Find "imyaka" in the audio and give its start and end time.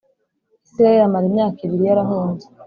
1.31-1.59